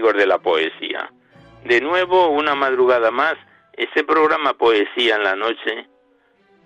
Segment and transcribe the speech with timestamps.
[0.00, 1.10] De la poesía.
[1.64, 3.34] De nuevo, una madrugada más,
[3.74, 5.86] este programa Poesía en la Noche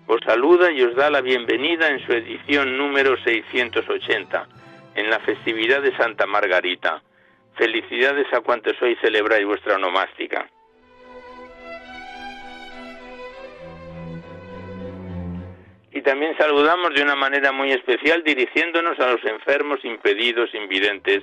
[0.07, 4.49] os saluda y os da la bienvenida en su edición número 680,
[4.95, 7.03] en la festividad de Santa Margarita.
[7.57, 10.49] Felicidades a cuantos hoy celebráis vuestra onomástica.
[15.91, 21.23] Y también saludamos de una manera muy especial dirigiéndonos a los enfermos, impedidos, invidentes,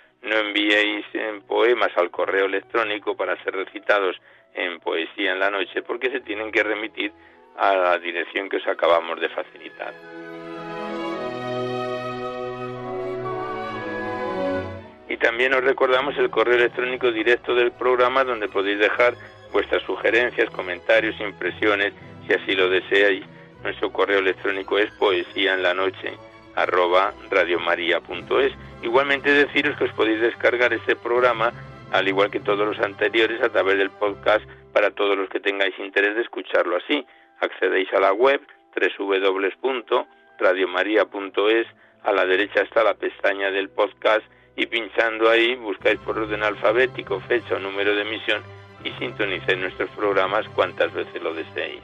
[0.21, 4.15] no enviéis en poemas al correo electrónico para ser recitados
[4.53, 7.11] en poesía en la noche porque se tienen que remitir
[7.57, 9.93] a la dirección que os acabamos de facilitar.
[15.09, 19.15] Y también os recordamos el correo electrónico directo del programa donde podéis dejar
[19.51, 21.93] vuestras sugerencias, comentarios, impresiones,
[22.25, 23.25] si así lo deseáis.
[23.63, 26.17] Nuestro correo electrónico es poesía en la noche
[26.55, 28.53] arroba radiomaria.es.
[28.81, 31.53] Igualmente deciros que os podéis descargar este programa,
[31.91, 35.73] al igual que todos los anteriores, a través del podcast para todos los que tengáis
[35.79, 37.05] interés de escucharlo así.
[37.39, 38.41] Accedéis a la web
[38.75, 41.67] www.radiomaria.es,
[42.03, 44.23] a la derecha está la pestaña del podcast
[44.55, 48.41] y pinchando ahí buscáis por orden alfabético, fecha o número de emisión
[48.83, 51.81] y sintonizáis nuestros programas cuantas veces lo deseéis.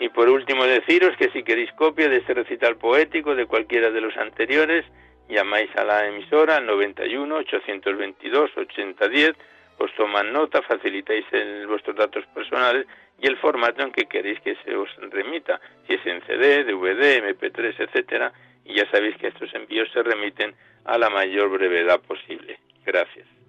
[0.00, 4.00] Y por último deciros que si queréis copia de este recital poético de cualquiera de
[4.00, 4.86] los anteriores,
[5.28, 9.36] llamáis a la emisora al 91 822 8010,
[9.76, 11.26] os toman nota, facilitáis
[11.68, 12.86] vuestros datos personales
[13.20, 17.22] y el formato en que queréis que se os remita, si es en CD, DVD,
[17.22, 18.32] MP3, etcétera,
[18.64, 20.54] y ya sabéis que estos envíos se remiten
[20.86, 22.58] a la mayor brevedad posible.
[22.86, 23.39] Gracias.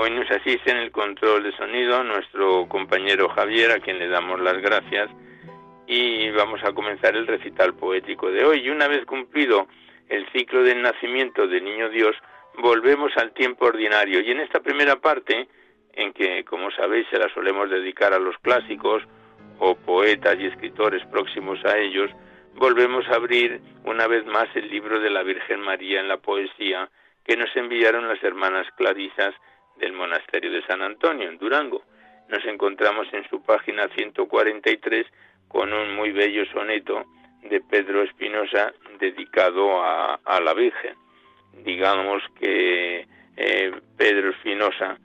[0.00, 4.40] Hoy nos asiste en el control de sonido nuestro compañero Javier, a quien le damos
[4.40, 5.10] las gracias,
[5.88, 8.60] y vamos a comenzar el recital poético de hoy.
[8.60, 9.66] Y una vez cumplido
[10.08, 12.14] el ciclo del nacimiento del Niño Dios,
[12.58, 14.20] volvemos al tiempo ordinario.
[14.20, 15.48] Y en esta primera parte,
[15.94, 19.02] en que, como sabéis, se la solemos dedicar a los clásicos
[19.58, 22.08] o poetas y escritores próximos a ellos,
[22.54, 26.88] volvemos a abrir una vez más el libro de la Virgen María en la poesía
[27.24, 29.34] que nos enviaron las hermanas Clarisas
[29.78, 31.82] del monasterio de San Antonio, en Durango.
[32.28, 35.06] Nos encontramos en su página 143
[35.48, 37.04] con un muy bello soneto
[37.42, 40.94] de Pedro Espinosa dedicado a, la Virgen.
[41.64, 44.98] Digamos que eh, Pedro Espinosa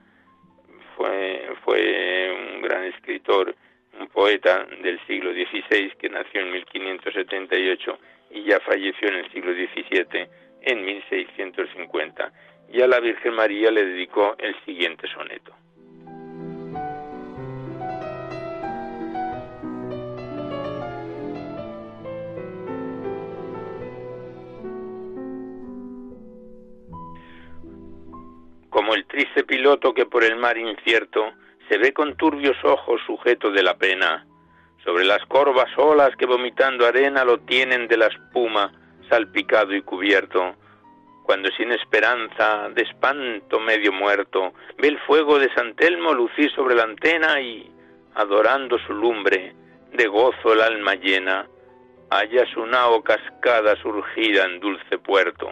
[0.96, 3.56] fue, fue un gran escritor
[4.00, 8.00] un poeta del siglo XVI que nació en 1578
[8.32, 10.28] y ya falleció en el siglo XVII
[10.62, 12.34] en 1650.
[12.70, 15.54] Y a la Virgen María le dedicó el siguiente soneto.
[28.74, 31.32] como el triste piloto que por el mar incierto
[31.70, 34.26] se ve con turbios ojos sujeto de la pena,
[34.84, 38.74] sobre las corvas olas que vomitando arena lo tienen de la espuma
[39.10, 40.56] salpicado y cubierto,
[41.24, 46.76] cuando sin esperanza, de espanto medio muerto, ve el fuego de San Telmo lucir sobre
[46.76, 47.72] la antena y,
[48.16, 49.56] adorando su lumbre,
[49.94, 51.48] de gozo el alma llena,
[52.10, 55.50] halla su nao cascada surgida en dulce puerto.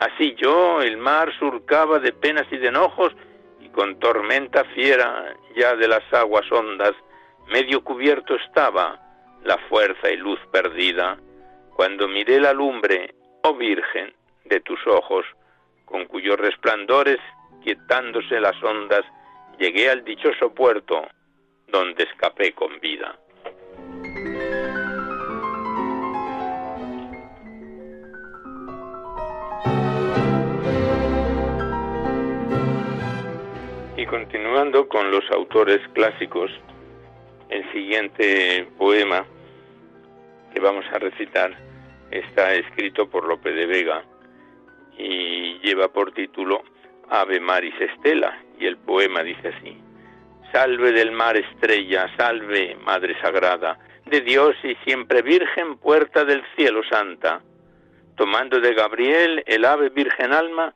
[0.00, 3.14] Así yo, el mar surcaba de penas y de enojos,
[3.60, 6.92] y con tormenta fiera ya de las aguas hondas,
[7.48, 8.98] medio cubierto estaba
[9.44, 11.18] la fuerza y luz perdida,
[11.76, 14.12] cuando miré la lumbre, oh Virgen,
[14.44, 15.24] de tus ojos,
[15.84, 17.18] con cuyos resplandores,
[17.62, 19.02] quietándose las ondas,
[19.58, 21.06] llegué al dichoso puerto,
[21.68, 23.18] donde escapé con vida.
[33.96, 36.50] Y continuando con los autores clásicos,
[37.48, 39.24] el siguiente poema
[40.52, 41.56] que vamos a recitar
[42.10, 44.04] está escrito por Lope de Vega
[44.98, 46.62] y lleva por título
[47.08, 49.76] Ave Maris Estela y el poema dice así:
[50.52, 56.82] Salve del mar estrella, salve Madre Sagrada, de Dios y siempre Virgen, puerta del cielo
[56.88, 57.42] santa.
[58.16, 60.72] Tomando de Gabriel el ave virgen alma,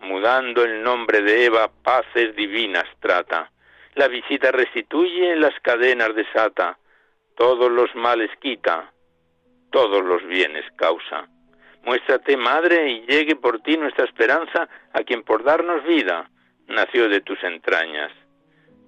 [0.00, 3.50] mudando el nombre de Eva, paces divinas trata.
[3.96, 6.78] La visita restituye, las cadenas desata,
[7.36, 8.92] todos los males quita,
[9.70, 11.28] todos los bienes causa.
[11.84, 16.30] Muéstrate, Madre, y llegue por ti nuestra esperanza a quien por darnos vida
[16.68, 18.12] nació de tus entrañas.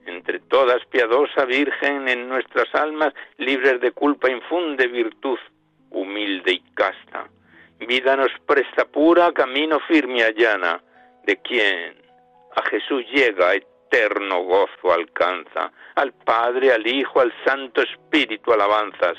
[0.07, 5.39] Entre todas, piadosa Virgen, en nuestras almas, libres de culpa, infunde virtud,
[5.91, 7.29] humilde y casta.
[7.79, 10.81] Vida nos presta pura, camino firme y allana
[11.25, 11.97] de quien
[12.57, 19.17] a Jesús llega, eterno gozo alcanza, al Padre, al Hijo, al Santo Espíritu alabanzas,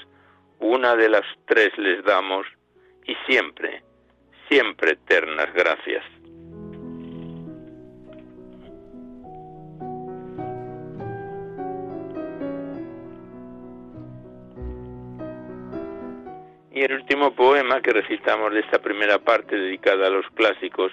[0.60, 2.46] una de las tres les damos
[3.06, 3.84] y siempre,
[4.50, 6.04] siempre eternas gracias.
[16.72, 20.92] Y el último poema que recitamos de esta primera parte dedicada a los clásicos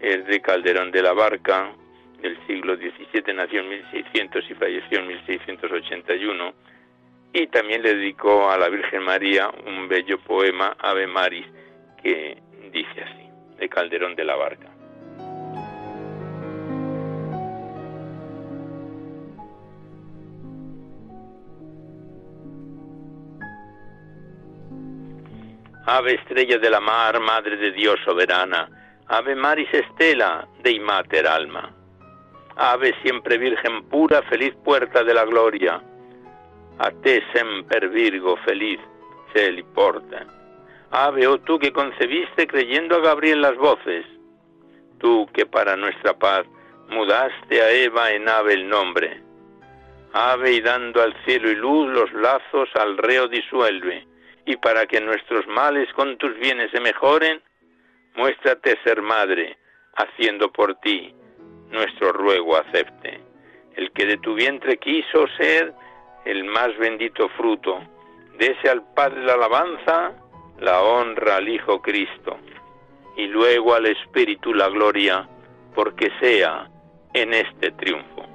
[0.00, 1.74] es de Calderón de la Barca,
[2.22, 6.54] del siglo XVII, nació en 1600 y falleció en 1681,
[7.32, 11.46] y también le dedicó a la Virgen María un bello poema, Ave Maris,
[12.02, 12.38] que
[12.72, 14.68] dice así, de Calderón de la Barca.
[25.90, 28.68] Ave estrella de la mar, Madre de Dios soberana,
[29.06, 31.74] Ave Maris Estela, Dei Mater Alma.
[32.56, 35.80] Ave siempre Virgen pura, feliz puerta de la gloria.
[36.78, 38.78] A te semper Virgo, feliz,
[39.32, 40.26] celi porta.
[40.90, 44.06] Ave, oh tú que concebiste creyendo a Gabriel las voces.
[44.98, 46.46] Tú que para nuestra paz
[46.88, 49.20] mudaste a Eva en ave el nombre.
[50.12, 54.06] Ave y dando al cielo y luz los lazos al reo disuelve.
[54.46, 57.42] Y para que nuestros males con tus bienes se mejoren,
[58.14, 59.58] muéstrate ser madre,
[59.96, 61.12] haciendo por ti
[61.70, 63.20] nuestro ruego acepte.
[63.74, 65.74] El que de tu vientre quiso ser
[66.28, 67.80] el más bendito fruto,
[68.36, 70.12] dese al Padre la alabanza,
[70.60, 72.36] la honra al Hijo Cristo,
[73.16, 75.26] y luego al Espíritu la gloria,
[75.74, 76.68] porque sea
[77.14, 78.26] en este triunfo.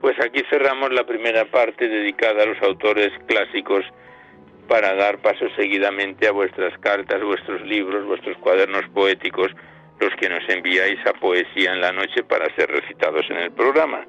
[0.00, 3.84] Pues aquí cerramos la primera parte dedicada a los autores clásicos
[4.68, 9.50] para dar paso seguidamente a vuestras cartas, vuestros libros, vuestros cuadernos poéticos,
[10.00, 14.04] los que nos enviáis a Poesía en la Noche para ser recitados en el programa.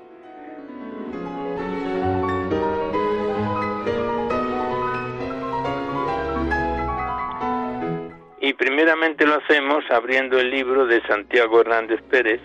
[8.41, 12.41] Y primeramente lo hacemos abriendo el libro de Santiago Hernández Pérez,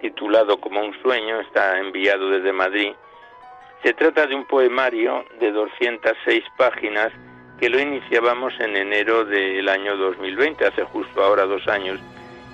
[0.00, 2.92] titulado Como un sueño, está enviado desde Madrid.
[3.82, 7.12] Se trata de un poemario de 206 páginas
[7.58, 11.98] que lo iniciábamos en enero del año 2020, hace justo ahora dos años,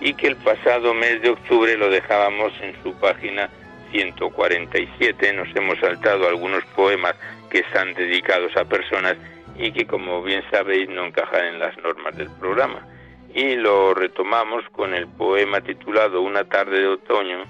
[0.01, 3.51] y que el pasado mes de octubre lo dejábamos en su página
[3.91, 5.35] 147.
[5.35, 7.15] Nos hemos saltado algunos poemas
[7.51, 9.17] que están dedicados a personas
[9.59, 12.87] y que, como bien sabéis, no encajan en las normas del programa.
[13.35, 17.45] Y lo retomamos con el poema titulado Una tarde de otoño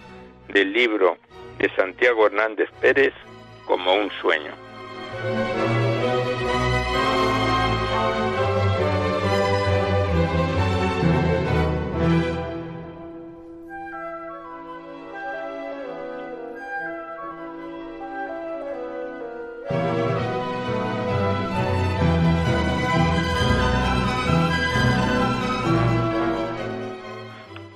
[0.49, 1.18] del libro
[1.58, 3.14] de Santiago Hernández Pérez,
[3.69, 4.53] como un sueño.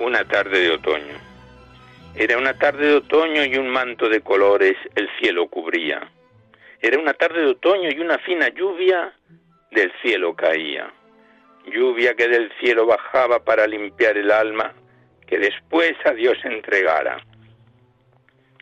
[0.00, 1.21] Una tarde de otoño.
[2.14, 6.10] Era una tarde de otoño y un manto de colores el cielo cubría.
[6.80, 9.14] Era una tarde de otoño y una fina lluvia
[9.70, 10.92] del cielo caía.
[11.64, 14.74] Lluvia que del cielo bajaba para limpiar el alma
[15.26, 17.24] que después a Dios entregara.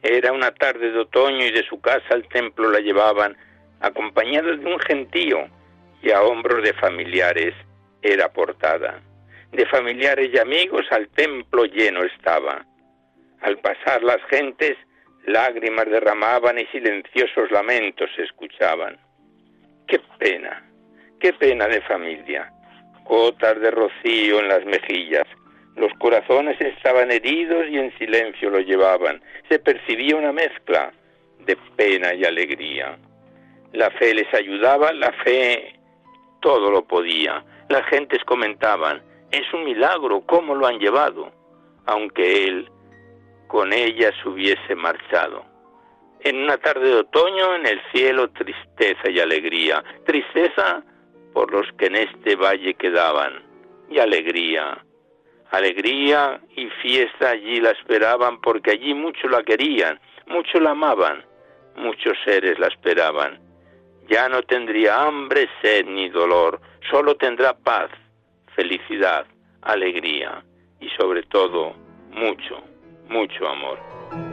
[0.01, 3.37] Era una tarde de otoño y de su casa al templo la llevaban
[3.81, 5.49] acompañada de un gentío
[6.03, 7.55] y a hombros de familiares
[8.01, 9.03] era portada.
[9.51, 12.65] De familiares y amigos al templo lleno estaba.
[13.43, 14.77] Al pasar las gentes,
[15.25, 18.99] lágrimas derramaban y silenciosos lamentos se escuchaban.
[19.87, 20.63] Qué pena,
[21.19, 22.53] qué pena de familia.
[23.05, 25.27] Gotas de rocío en las mejillas.
[25.77, 29.23] Los corazones estaban heridos y en silencio lo llevaban.
[29.49, 30.93] Se percibía una mezcla
[31.47, 32.99] de pena y alegría.
[33.73, 35.75] La fe les ayudaba, la fe
[36.41, 37.45] todo lo podía.
[37.69, 41.33] Las gentes comentaban, es un milagro cómo lo han llevado,
[41.87, 42.69] aunque él
[43.51, 45.45] con ellas hubiese marchado.
[46.21, 50.85] En una tarde de otoño en el cielo tristeza y alegría, tristeza
[51.33, 53.43] por los que en este valle quedaban,
[53.91, 54.79] y alegría,
[55.51, 61.25] alegría y fiesta allí la esperaban porque allí mucho la querían, mucho la amaban,
[61.75, 63.41] muchos seres la esperaban.
[64.09, 67.91] Ya no tendría hambre, sed ni dolor, solo tendrá paz,
[68.55, 69.27] felicidad,
[69.63, 70.45] alegría
[70.81, 71.75] y sobre todo
[72.11, 72.63] mucho,
[73.11, 74.30] mucho amor.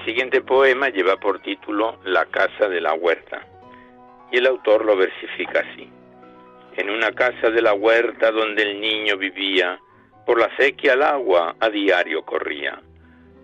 [0.00, 3.42] El siguiente poema lleva por título La casa de la huerta.
[4.32, 5.90] Y el autor lo versifica así.
[6.76, 9.78] En una casa de la huerta donde el niño vivía,
[10.24, 12.80] por la sequía al agua a diario corría.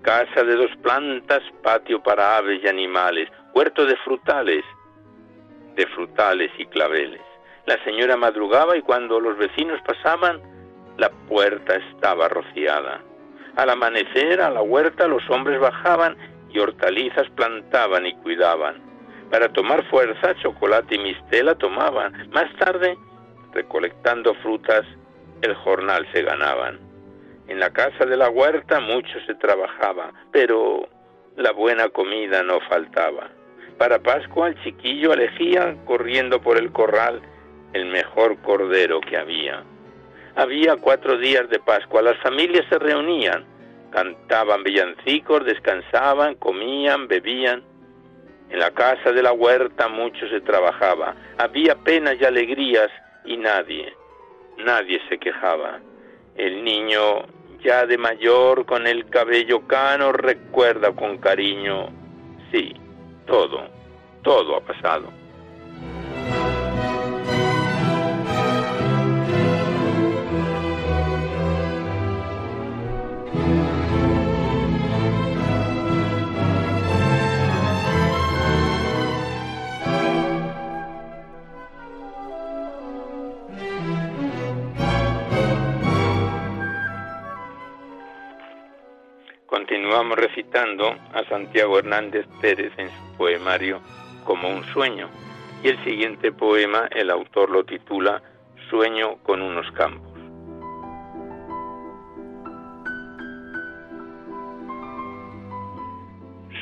[0.01, 4.65] Casa de dos plantas, patio para aves y animales, huerto de frutales,
[5.75, 7.21] de frutales y claveles.
[7.67, 10.41] La señora madrugaba y cuando los vecinos pasaban,
[10.97, 13.03] la puerta estaba rociada.
[13.57, 16.17] Al amanecer a la huerta los hombres bajaban
[16.51, 18.77] y hortalizas plantaban y cuidaban.
[19.31, 22.29] Para tomar fuerza, chocolate y mistela tomaban.
[22.31, 22.97] Más tarde,
[23.53, 24.85] recolectando frutas,
[25.43, 26.79] el jornal se ganaban.
[27.49, 30.89] En la casa de la huerta mucho se trabajaba, pero
[31.37, 33.31] la buena comida no faltaba.
[33.79, 37.21] Para Pascua el chiquillo elegía, corriendo por el corral,
[37.73, 39.63] el mejor cordero que había.
[40.35, 43.45] Había cuatro días de Pascua, las familias se reunían,
[43.91, 47.63] cantaban villancicos, descansaban, comían, bebían.
[48.51, 52.91] En la casa de la huerta mucho se trabajaba, había penas y alegrías
[53.25, 53.93] y nadie,
[54.59, 55.81] nadie se quejaba.
[56.37, 57.27] El niño,
[57.65, 61.89] ya de mayor, con el cabello cano, recuerda con cariño,
[62.53, 62.73] sí,
[63.27, 63.69] todo,
[64.23, 65.26] todo ha pasado.
[89.97, 93.81] Continuamos recitando a Santiago Hernández Pérez en su poemario
[94.27, 95.09] Como un sueño.
[95.63, 98.21] Y el siguiente poema el autor lo titula
[98.69, 100.13] Sueño con unos campos.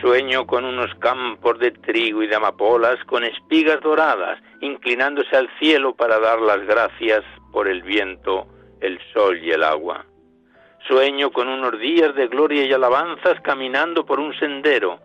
[0.01, 5.97] Sueño con unos campos de trigo y de amapolas con espigas doradas, inclinándose al cielo
[5.97, 8.47] para dar las gracias por el viento,
[8.81, 10.07] el sol y el agua
[10.87, 15.01] Sueño con unos días de gloria y alabanzas caminando por un sendero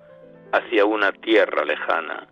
[0.52, 2.28] hacia una tierra lejana.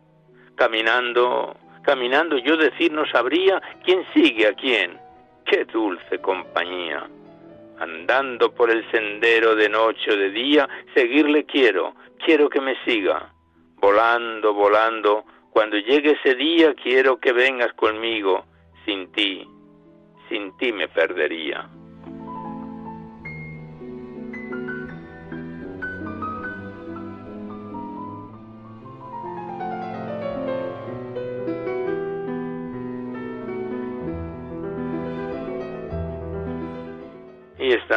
[0.56, 5.00] Caminando, caminando yo decir no sabría quién sigue a quién.
[5.46, 7.08] Qué dulce compañía.
[7.80, 13.32] Andando por el sendero de noche o de día, seguirle quiero, quiero que me siga.
[13.75, 18.46] Volando, volando, cuando llegue ese día quiero que vengas conmigo.
[18.84, 19.48] Sin ti,
[20.27, 21.70] sin ti me perdería.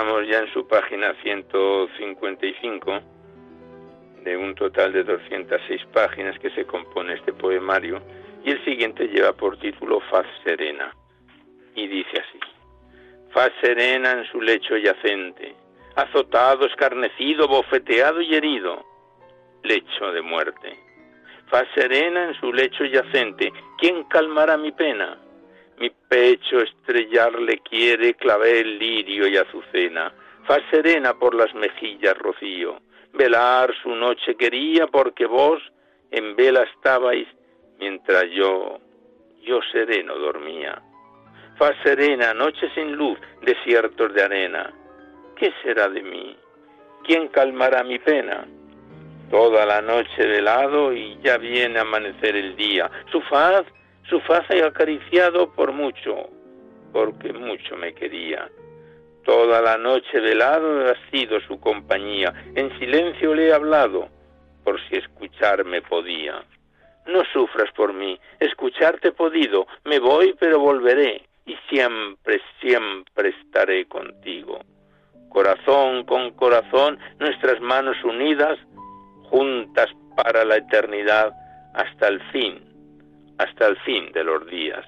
[0.00, 3.00] Estamos ya en su página 155
[4.25, 8.00] de un total de 206 páginas que se compone este poemario
[8.42, 10.97] y el siguiente lleva por título Faz Serena
[11.75, 12.40] y dice así.
[13.28, 15.54] Faz serena en su lecho yacente,
[15.97, 18.83] azotado, escarnecido, bofeteado y herido,
[19.64, 20.78] lecho de muerte.
[21.49, 25.19] Faz serena en su lecho yacente, ¿quién calmará mi pena?
[25.80, 30.12] Mi pecho estrellarle quiere clavel, lirio y azucena.
[30.46, 32.80] Faz serena por las mejillas rocío.
[33.14, 35.60] Velar su noche quería porque vos
[36.10, 37.26] en vela estabais
[37.78, 38.78] mientras yo,
[39.42, 40.82] yo sereno dormía.
[41.56, 44.70] Faz serena, noche sin luz, desiertos de arena.
[45.34, 46.37] ¿Qué será de mí?
[47.04, 48.46] ¿Quién calmará mi pena?
[49.30, 52.90] Toda la noche velado y ya viene a amanecer el día.
[53.10, 53.64] Su faz
[54.09, 56.30] su faz he acariciado por mucho,
[56.92, 58.50] porque mucho me quería.
[59.25, 64.08] Toda la noche velado ha sido su compañía, en silencio le he hablado,
[64.65, 66.43] por si escucharme podía.
[67.06, 73.86] No sufras por mí, escucharte he podido, me voy pero volveré, y siempre, siempre estaré
[73.86, 74.60] contigo.
[75.28, 78.58] Corazón con corazón, nuestras manos unidas,
[79.25, 81.32] juntas para la eternidad,
[81.75, 82.70] hasta el fin
[83.40, 84.84] hasta el fin de los días.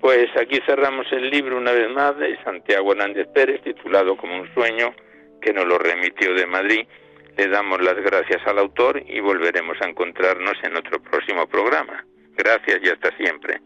[0.00, 4.54] Pues aquí cerramos el libro una vez más de Santiago Hernández Pérez, titulado como un
[4.54, 4.94] sueño,
[5.40, 6.86] que nos lo remitió de Madrid
[7.36, 12.04] le damos las gracias al autor y volveremos a encontrarnos en otro próximo programa.
[12.36, 13.60] Gracias y hasta siempre.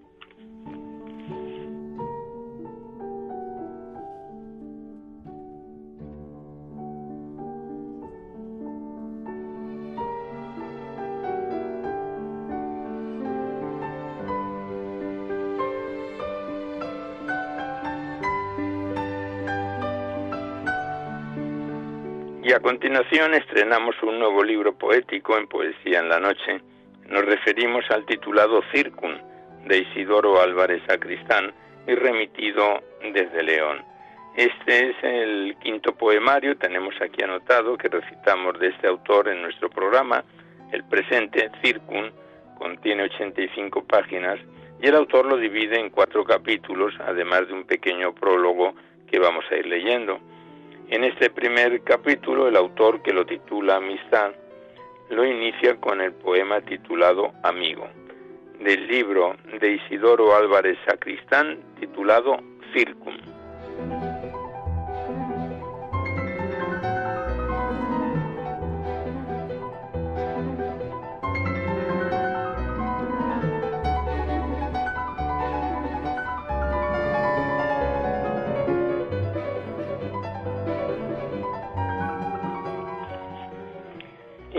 [22.60, 26.60] A continuación estrenamos un nuevo libro poético en Poesía en la Noche.
[27.08, 29.16] Nos referimos al titulado Circun
[29.64, 31.54] de Isidoro Álvarez Sacristán
[31.86, 32.82] y remitido
[33.14, 33.82] desde León.
[34.36, 39.70] Este es el quinto poemario, tenemos aquí anotado que recitamos de este autor en nuestro
[39.70, 40.22] programa.
[40.70, 42.12] El presente, Circun,
[42.58, 44.38] contiene 85 páginas
[44.82, 48.74] y el autor lo divide en cuatro capítulos, además de un pequeño prólogo
[49.10, 50.20] que vamos a ir leyendo.
[50.90, 54.32] En este primer capítulo, el autor que lo titula Amistad
[55.08, 57.86] lo inicia con el poema titulado Amigo,
[58.58, 62.40] del libro de Isidoro Álvarez Sacristán titulado
[62.74, 63.16] Circum.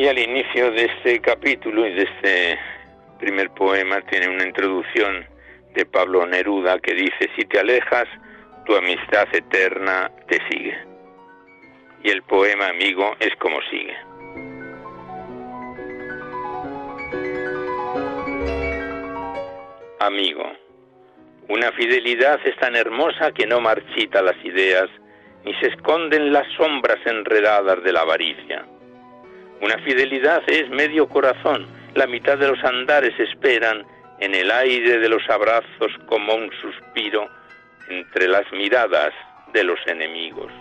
[0.01, 2.59] Y al inicio de este capítulo y de este
[3.19, 5.27] primer poema tiene una introducción
[5.75, 8.07] de Pablo Neruda que dice, si te alejas,
[8.65, 10.75] tu amistad eterna te sigue.
[12.03, 13.95] Y el poema amigo es como sigue.
[19.99, 20.51] Amigo,
[21.47, 24.89] una fidelidad es tan hermosa que no marchita las ideas,
[25.45, 28.65] ni se esconden las sombras enredadas de la avaricia
[29.61, 33.85] una fidelidad es medio corazón, la mitad de los andares esperan
[34.19, 37.27] en el aire de los abrazos como un suspiro
[37.89, 39.13] entre las miradas
[39.53, 40.51] de los enemigos.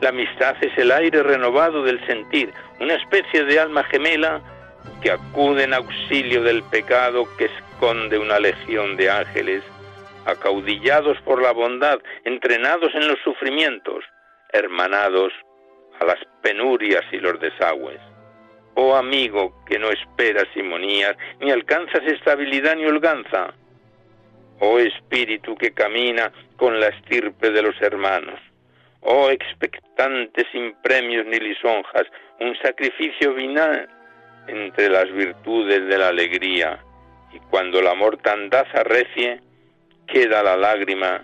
[0.00, 2.50] La amistad es el aire renovado del sentir,
[2.80, 4.40] una especie de alma gemela
[5.02, 9.62] que acude en auxilio del pecado que esconde una legión de ángeles
[10.24, 14.04] acaudillados por la bondad, entrenados en los sufrimientos,
[14.52, 15.32] hermanados
[16.00, 18.00] a las penurias y los desagües.
[18.82, 23.52] Oh amigo que no esperas simonías, ni alcanzas estabilidad ni holganza.
[24.58, 28.40] Oh espíritu que camina con la estirpe de los hermanos.
[29.02, 32.06] Oh expectante sin premios ni lisonjas,
[32.40, 33.86] un sacrificio vinal
[34.48, 36.82] entre las virtudes de la alegría.
[37.34, 39.42] Y cuando la mortandad arrecie,
[40.06, 41.22] queda la lágrima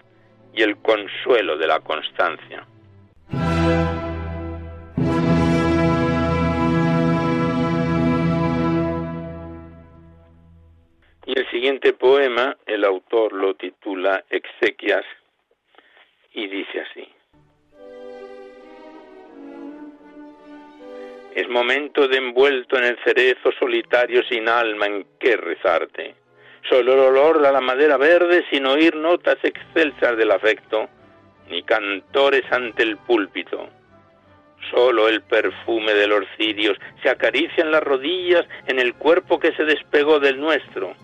[0.53, 2.67] y el consuelo de la constancia.
[11.27, 15.05] Y el siguiente poema, el autor lo titula Exequias
[16.33, 17.09] y dice así.
[21.35, 26.15] Es momento de envuelto en el cerezo solitario sin alma en que rezarte.
[26.71, 30.89] Solo el olor de la madera verde sin oír notas excelsas del afecto,
[31.51, 33.69] ni cantores ante el púlpito.
[34.71, 39.53] Solo el perfume de los cirios se acaricia en las rodillas en el cuerpo que
[39.57, 40.95] se despegó del nuestro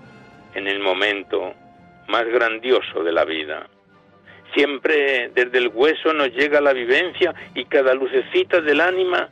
[0.55, 1.55] en el momento
[2.09, 3.67] más grandioso de la vida.
[4.55, 9.29] Siempre desde el hueso nos llega la vivencia y cada lucecita del ánima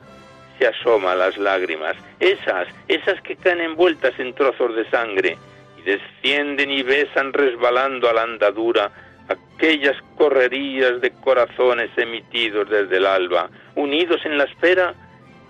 [0.58, 5.36] se asoma a las lágrimas, esas, esas que caen envueltas en trozos de sangre
[5.78, 8.90] y descienden y besan resbalando a la andadura
[9.28, 14.94] aquellas correrías de corazones emitidos desde el alba, unidos en la espera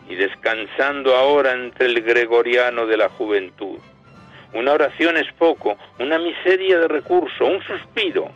[0.09, 3.79] y descansando ahora entre el gregoriano de la juventud.
[4.53, 8.31] Una oración es poco, una miseria de recurso, un suspiro.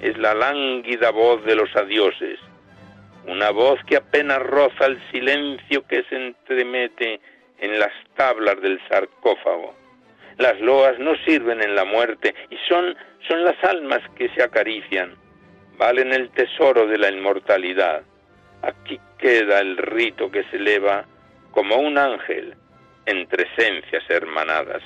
[0.00, 2.38] Es la lánguida voz de los adioses.
[3.26, 7.20] Una voz que apenas roza el silencio que se entremete
[7.58, 9.74] en las tablas del sarcófago.
[10.38, 12.94] Las loas no sirven en la muerte y son,
[13.26, 15.16] son las almas que se acarician.
[15.78, 18.02] Valen el tesoro de la inmortalidad.
[18.62, 21.04] Aquí queda el rito que se eleva
[21.50, 22.54] como un ángel
[23.06, 24.82] entre esencias hermanadas.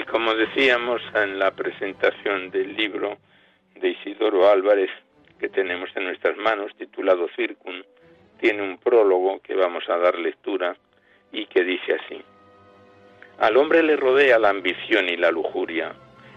[0.00, 3.18] Y como decíamos en la presentación del libro
[3.74, 4.88] de Isidoro Álvarez
[5.38, 7.82] que tenemos en nuestras manos, titulado Circum,
[8.40, 10.74] tiene un prólogo que vamos a dar lectura
[11.32, 12.24] y que dice así.
[13.40, 15.92] Al hombre le rodea la ambición y la lujuria,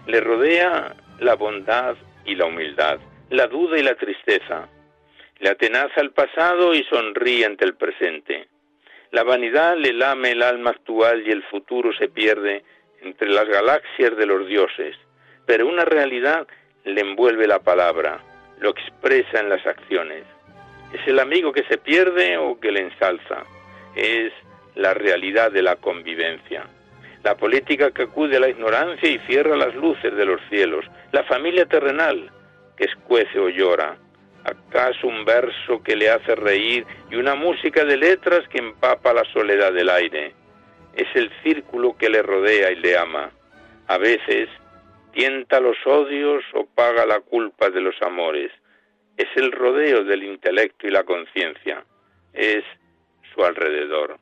[0.06, 1.96] le rodea la bondad
[2.26, 3.00] y la humildad,
[3.30, 4.68] la duda y la tristeza,
[5.38, 8.46] le atenaza el pasado y sonríe ante el presente.
[9.10, 12.62] La vanidad le lame el alma actual y el futuro se pierde
[13.04, 14.96] entre las galaxias de los dioses,
[15.46, 16.46] pero una realidad
[16.84, 18.20] le envuelve la palabra,
[18.60, 20.24] lo expresa en las acciones.
[20.92, 23.44] Es el amigo que se pierde o que le ensalza.
[23.96, 24.32] Es
[24.74, 26.66] la realidad de la convivencia.
[27.22, 30.84] La política que acude a la ignorancia y cierra las luces de los cielos.
[31.12, 32.30] La familia terrenal
[32.76, 33.96] que escuece o llora.
[34.44, 39.24] ¿Acaso un verso que le hace reír y una música de letras que empapa la
[39.32, 40.34] soledad del aire?
[40.96, 43.30] Es el círculo que le rodea y le ama.
[43.86, 44.48] A veces
[45.12, 48.50] tienta los odios o paga la culpa de los amores.
[49.16, 51.84] Es el rodeo del intelecto y la conciencia.
[52.32, 52.64] Es
[53.32, 54.18] su alrededor.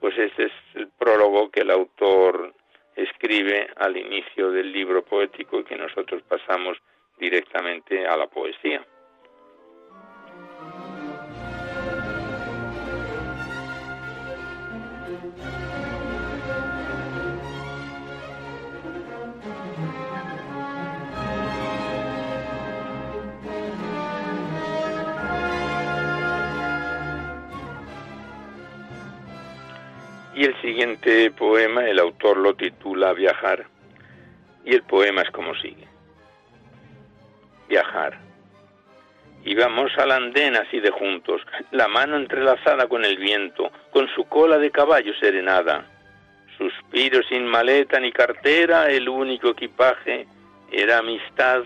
[0.00, 2.54] Pues este es el prólogo que el autor
[2.96, 6.78] escribe al inicio del libro poético y que nosotros pasamos
[7.18, 8.84] directamente a la poesía.
[30.40, 33.66] Y el siguiente poema, el autor lo titula Viajar,
[34.64, 35.86] y el poema es como sigue.
[37.68, 38.18] Viajar.
[39.44, 44.56] Íbamos al andén así de juntos, la mano entrelazada con el viento, con su cola
[44.56, 45.84] de caballo serenada.
[46.56, 50.26] Suspiro sin maleta ni cartera, el único equipaje
[50.72, 51.64] era amistad,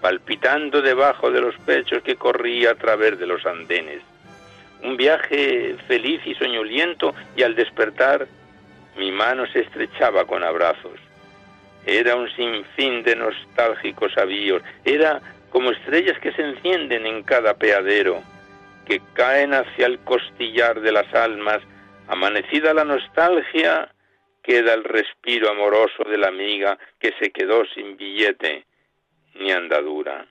[0.00, 4.00] palpitando debajo de los pechos que corría a través de los andenes
[4.84, 8.28] un viaje feliz y soñoliento y al despertar
[8.96, 11.00] mi mano se estrechaba con abrazos.
[11.86, 15.20] Era un sinfín de nostálgicos avíos, era
[15.50, 18.22] como estrellas que se encienden en cada peadero,
[18.86, 21.60] que caen hacia el costillar de las almas,
[22.08, 23.90] amanecida la nostalgia,
[24.42, 28.66] queda el respiro amoroso de la amiga que se quedó sin billete
[29.34, 30.26] ni andadura.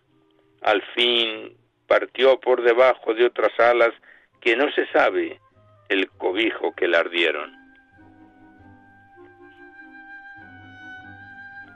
[0.61, 3.93] Al fin partió por debajo de otras alas
[4.43, 5.39] que no se sabe
[5.87, 7.55] el cobijo que le ardieron.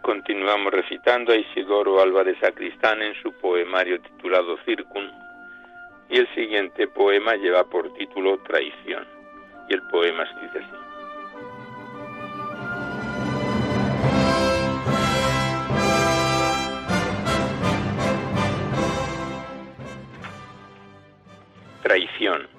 [0.02, 5.06] Continuamos recitando a Isidoro Álvarez Sacristán en su poemario titulado Circum
[6.10, 9.08] y el siguiente poema lleva por título Traición
[9.70, 10.78] y el poema se dice así.
[21.82, 22.57] Traición.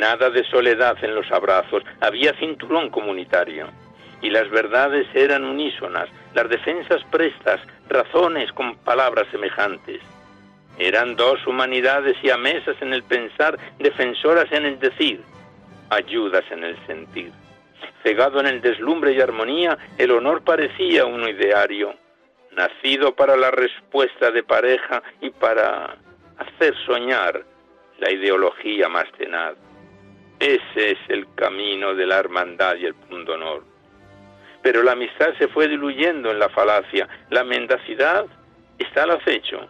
[0.00, 3.68] Nada de soledad en los abrazos, había cinturón comunitario.
[4.22, 10.00] Y las verdades eran unísonas, las defensas prestas, razones con palabras semejantes.
[10.78, 15.20] Eran dos humanidades y amesas en el pensar, defensoras en el decir,
[15.90, 17.30] ayudas en el sentir.
[18.02, 21.94] Cegado en el deslumbre y armonía, el honor parecía un ideario,
[22.52, 25.98] nacido para la respuesta de pareja y para
[26.38, 27.44] hacer soñar
[27.98, 29.56] la ideología más tenaz.
[30.40, 33.62] Ese es el camino de la hermandad y el punto honor.
[34.62, 38.24] Pero la amistad se fue diluyendo en la falacia, la mendacidad
[38.78, 39.68] está al acecho,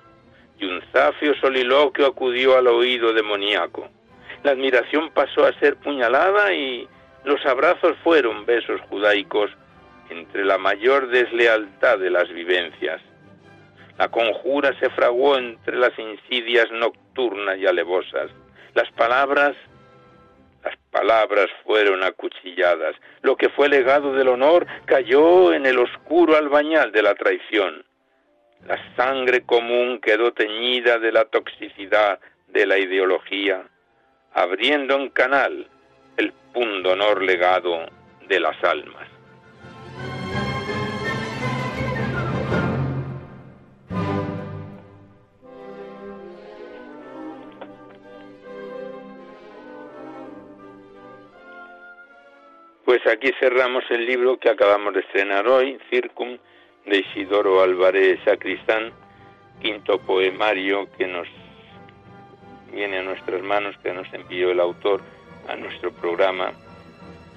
[0.59, 3.89] y un zafio soliloquio acudió al oído demoníaco.
[4.45, 6.89] La admiración pasó a ser puñalada y
[7.25, 9.51] los abrazos fueron besos judaicos
[10.09, 13.01] entre la mayor deslealtad de las vivencias.
[13.99, 18.31] La conjura se fraguó entre las insidias nocturnas y alevosas.
[18.75, 19.55] Las palabras,
[20.91, 22.95] palabras fueron acuchilladas.
[23.23, 27.85] Lo que fue legado del honor cayó en el oscuro albañal de la traición.
[28.67, 33.63] La sangre común quedó teñida de la toxicidad de la ideología,
[34.35, 35.67] abriendo en canal
[36.17, 37.87] el pundonor legado
[38.29, 39.20] de las almas.
[52.91, 56.39] Pues aquí cerramos el libro que acabamos de estrenar hoy, Circum,
[56.87, 58.91] de Isidoro Álvarez Sacristán,
[59.63, 61.29] quinto poemario que nos
[62.73, 65.03] viene a nuestras manos, que nos envió el autor
[65.47, 66.51] a nuestro programa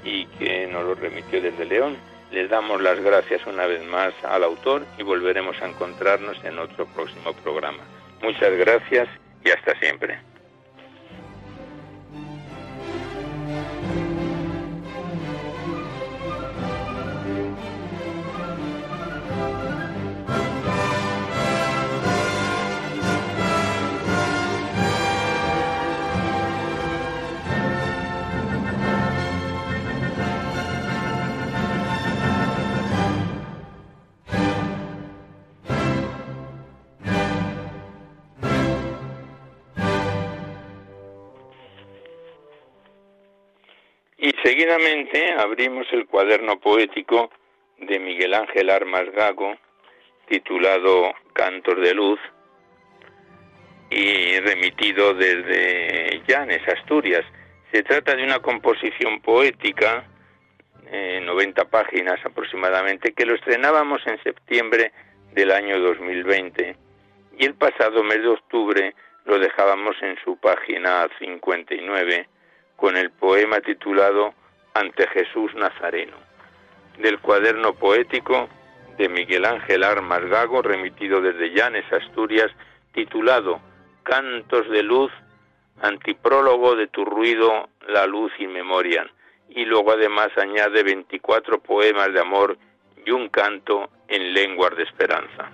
[0.04, 1.98] y que nos lo remitió desde León.
[2.32, 6.88] Les damos las gracias una vez más al autor y volveremos a encontrarnos en otro
[6.88, 7.84] próximo programa.
[8.24, 9.08] Muchas gracias
[9.46, 10.33] y hasta siempre.
[44.44, 47.32] Seguidamente abrimos el cuaderno poético
[47.78, 49.56] de Miguel Ángel Armas Gago,
[50.28, 52.20] titulado Cantos de Luz,
[53.90, 57.24] y remitido desde Llanes, Asturias.
[57.72, 60.04] Se trata de una composición poética,
[60.92, 64.92] 90 eh, páginas aproximadamente, que lo estrenábamos en septiembre
[65.32, 66.76] del año 2020
[67.38, 72.28] y el pasado mes de octubre lo dejábamos en su página 59
[72.76, 74.34] con el poema titulado
[74.74, 76.18] Ante Jesús Nazareno,
[76.98, 78.50] del cuaderno poético
[78.98, 82.52] de Miguel Ángel Armas Gago, remitido desde Llanes, Asturias,
[82.94, 83.60] titulado
[84.04, 85.12] Cantos de Luz,
[85.82, 89.10] antiprólogo de tu ruido, la luz y memoria.
[89.50, 92.58] Y luego además añade 24 poemas de amor
[93.06, 95.52] y un canto en lenguas de esperanza.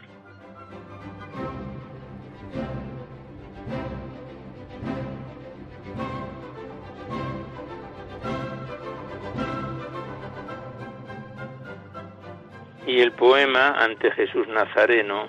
[12.89, 15.27] Y el poema ante Jesús Nazareno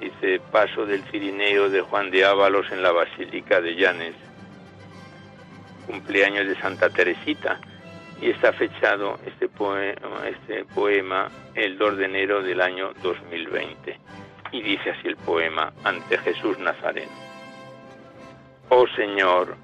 [0.00, 4.14] dice Paso del Cirineo de Juan de Ábalos en la Basílica de Llanes,
[5.86, 7.60] cumpleaños de Santa Teresita,
[8.18, 10.64] y está fechado este poema, este
[11.54, 14.00] el 2 de enero del año 2020.
[14.52, 17.12] Y dice así el poema ante Jesús Nazareno.
[18.70, 19.54] Oh Señor,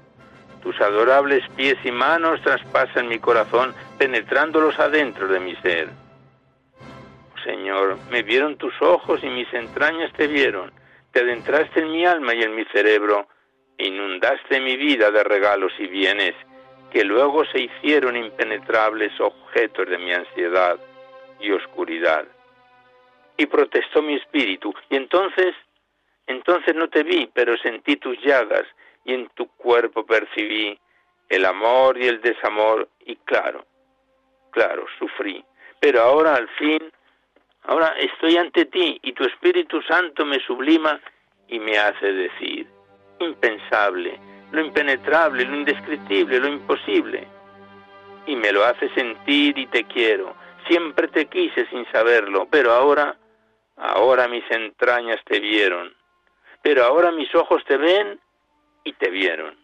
[0.61, 5.89] tus adorables pies y manos traspasan mi corazón, penetrándolos adentro de mi ser
[7.49, 10.71] Señor, me vieron tus ojos y mis entrañas te vieron.
[11.11, 13.27] Te adentraste en mi alma y en mi cerebro,
[13.79, 16.35] inundaste mi vida de regalos y bienes,
[16.91, 20.79] que luego se hicieron impenetrables objetos de mi ansiedad
[21.39, 22.27] y oscuridad.
[23.35, 25.55] Y protestó mi espíritu, y entonces,
[26.27, 28.67] entonces no te vi, pero sentí tus llagas,
[29.05, 30.79] y en tu cuerpo percibí
[31.29, 33.65] el amor y el desamor, y claro,
[34.51, 35.43] claro, sufrí.
[35.79, 36.91] Pero ahora al fin,
[37.69, 40.99] ahora estoy ante ti, y tu Espíritu Santo me sublima
[41.47, 42.67] y me hace decir,
[43.19, 44.19] impensable,
[44.51, 47.27] lo impenetrable, lo indescriptible, lo imposible.
[48.25, 50.35] Y me lo hace sentir y te quiero.
[50.67, 53.15] Siempre te quise sin saberlo, pero ahora,
[53.77, 55.93] ahora mis entrañas te vieron.
[56.63, 58.19] Pero ahora mis ojos te ven
[58.83, 59.55] y te vieron.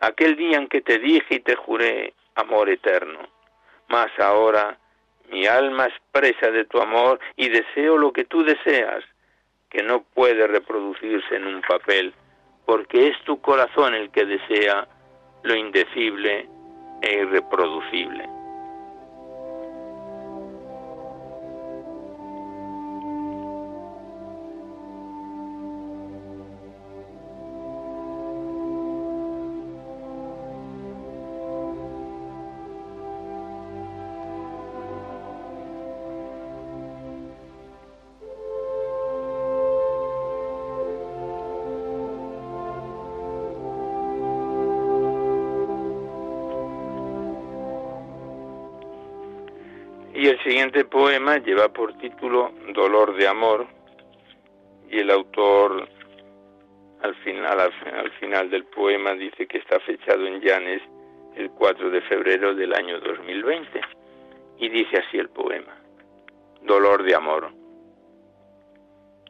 [0.00, 3.18] Aquel día en que te dije y te juré amor eterno.
[3.88, 4.78] Mas ahora
[5.30, 9.04] mi alma es presa de tu amor y deseo lo que tú deseas,
[9.70, 12.14] que no puede reproducirse en un papel
[12.64, 14.86] porque es tu corazón el que desea
[15.42, 16.46] lo indecible
[17.00, 18.37] e irreproducible.
[50.26, 53.68] El siguiente poema lleva por título Dolor de Amor
[54.90, 55.88] y el autor
[57.02, 60.82] al final, al, final del poema dice que está fechado en Llanes
[61.36, 63.80] el 4 de febrero del año 2020
[64.58, 65.76] y dice así el poema
[66.62, 67.52] Dolor de Amor.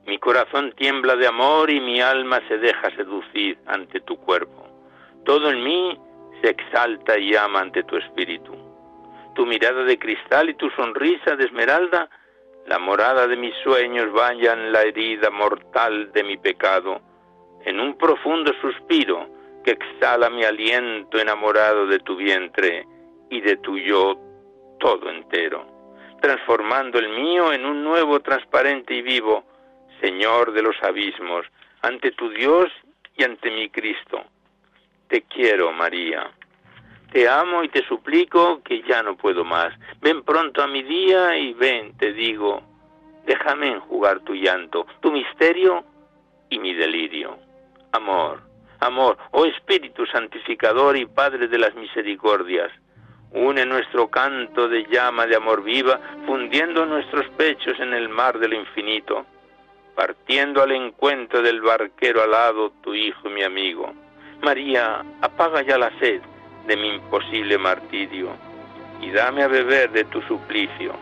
[0.07, 4.66] Mi corazón tiembla de amor y mi alma se deja seducir ante tu cuerpo.
[5.27, 6.01] Todo en mí
[6.40, 8.67] se exalta y ama ante tu espíritu
[9.38, 12.11] tu mirada de cristal y tu sonrisa de esmeralda,
[12.66, 17.01] la morada de mis sueños vayan la herida mortal de mi pecado,
[17.64, 19.29] en un profundo suspiro
[19.62, 22.85] que exhala mi aliento enamorado de tu vientre
[23.31, 24.18] y de tu yo
[24.81, 25.64] todo entero,
[26.20, 29.44] transformando el mío en un nuevo transparente y vivo,
[30.01, 31.46] Señor de los abismos,
[31.83, 32.72] ante tu Dios
[33.16, 34.20] y ante mi Cristo.
[35.07, 36.29] Te quiero, María.
[37.12, 39.73] Te amo y te suplico que ya no puedo más.
[40.01, 42.62] Ven pronto a mi día y ven, te digo,
[43.27, 45.85] déjame enjugar tu llanto, tu misterio
[46.51, 47.38] y mi delirio.
[47.92, 48.42] Amor,
[48.81, 52.71] amor, oh Espíritu Santificador y Padre de las misericordias,
[53.33, 58.53] une nuestro canto de llama de amor viva, fundiendo nuestros pechos en el mar del
[58.53, 59.25] infinito,
[59.94, 63.94] partiendo al encuentro del barquero alado, tu hijo y mi amigo.
[64.42, 66.21] María, apaga ya la sed,
[66.68, 68.37] de mi imposible martirio,
[69.00, 70.92] y dame a beber de tu suplicio,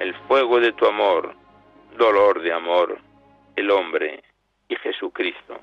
[0.00, 1.34] el fuego de tu amor,
[1.96, 2.98] dolor de amor,
[3.56, 4.22] el hombre
[4.68, 5.60] y Jesucristo.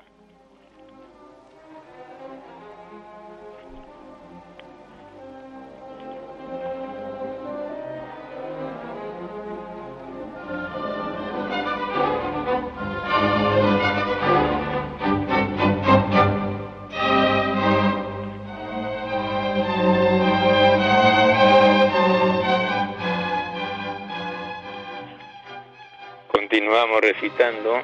[27.12, 27.82] Recitando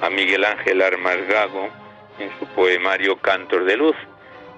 [0.00, 1.68] a Miguel Ángel Armasgago
[2.18, 3.96] en su poemario Cantos de Luz.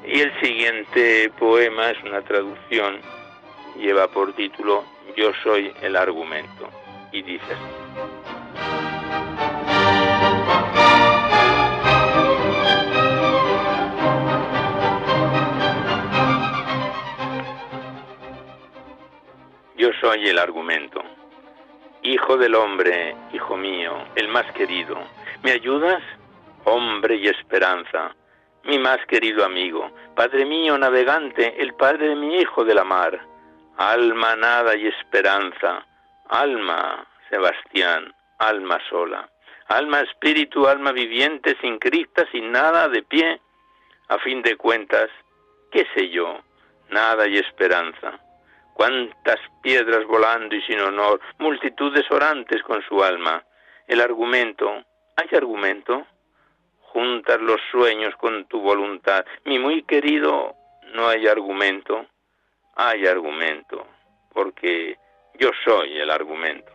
[0.07, 3.01] Y el siguiente poema es una traducción,
[3.77, 4.85] lleva por título
[5.17, 6.69] Yo soy el argumento.
[7.11, 7.55] Y dice
[19.77, 21.04] Yo soy el argumento.
[22.07, 24.95] Hijo del hombre, hijo mío, el más querido,
[25.43, 26.03] ¿me ayudas?
[26.65, 28.15] Hombre y esperanza,
[28.65, 33.19] mi más querido amigo, Padre mío navegante, el Padre de mi Hijo de la mar,
[33.79, 35.87] alma nada y esperanza,
[36.29, 39.27] alma, Sebastián, alma sola,
[39.69, 43.41] alma espíritu, alma viviente, sin crista, sin nada, de pie,
[44.09, 45.09] a fin de cuentas,
[45.73, 46.39] qué sé yo,
[46.91, 48.21] nada y esperanza
[48.75, 53.43] cuántas piedras volando y sin honor, multitudes orantes con su alma.
[53.87, 54.85] El argumento,
[55.17, 56.07] ¿hay argumento?
[56.81, 59.25] Juntas los sueños con tu voluntad.
[59.45, 60.55] Mi muy querido,
[60.93, 62.07] no hay argumento.
[62.77, 63.87] Hay argumento,
[64.33, 64.99] porque
[65.39, 66.73] yo soy el argumento.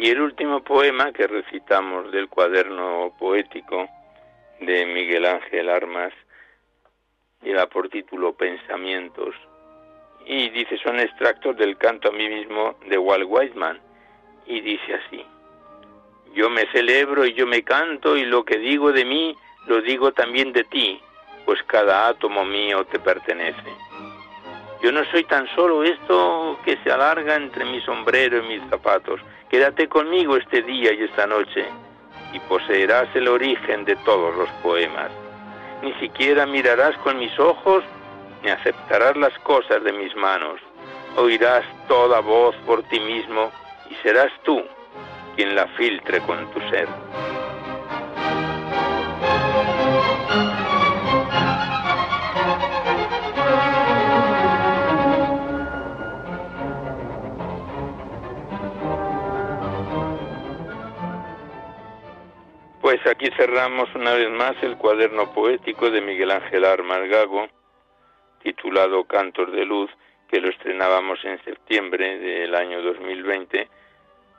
[0.00, 3.86] Y el último poema que recitamos del cuaderno poético
[4.58, 6.14] de Miguel Ángel Armas
[7.42, 9.34] lleva por título Pensamientos
[10.24, 13.78] y dice son extractos del canto a mí mismo de Walt Whiteman
[14.46, 15.22] y dice así
[16.32, 19.36] yo me celebro y yo me canto y lo que digo de mí
[19.66, 20.98] lo digo también de ti
[21.44, 23.70] pues cada átomo mío te pertenece
[24.82, 29.20] yo no soy tan solo esto que se alarga entre mi sombrero y mis zapatos.
[29.50, 31.66] Quédate conmigo este día y esta noche
[32.32, 35.10] y poseerás el origen de todos los poemas.
[35.82, 37.82] Ni siquiera mirarás con mis ojos
[38.44, 40.60] ni aceptarás las cosas de mis manos.
[41.16, 43.50] Oirás toda voz por ti mismo
[43.90, 44.62] y serás tú
[45.34, 46.86] quien la filtre con tu ser.
[63.02, 67.48] Pues aquí cerramos una vez más el cuaderno poético de Miguel Ángel Armas Gago,
[68.42, 69.90] titulado Cantos de Luz,
[70.28, 73.68] que lo estrenábamos en septiembre del año 2020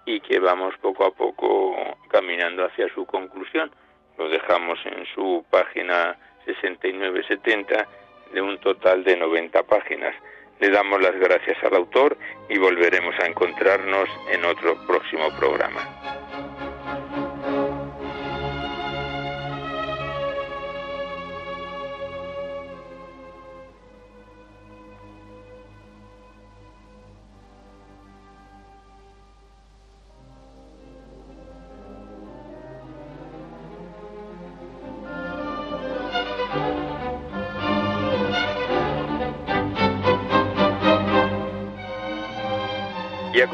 [0.06, 1.76] y que vamos poco a poco
[2.10, 3.72] caminando hacia su conclusión.
[4.20, 7.88] Lo dejamos en su página 6970
[8.32, 10.14] de un total de 90 páginas.
[10.60, 12.16] Le damos las gracias al autor
[12.48, 16.21] y volveremos a encontrarnos en otro próximo programa.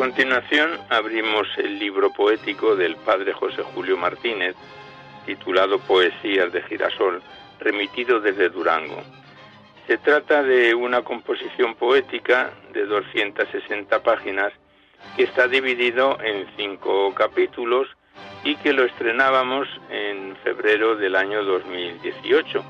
[0.08, 4.56] Continuación abrimos el libro poético del padre José Julio Martínez,
[5.26, 7.22] titulado Poesías de Girasol,
[7.60, 9.04] remitido desde Durango.
[9.86, 14.54] Se trata de una composición poética de 260 páginas
[15.18, 17.90] que está dividido en cinco capítulos
[18.46, 22.64] y que lo estrenábamos en febrero del año 2018.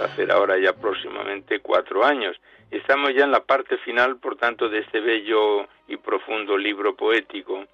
[0.00, 2.36] Va a ser ahora ya próximamente cuatro años.
[2.70, 7.64] Estamos ya en la parte final, por tanto, de este bello y profundo libro poético,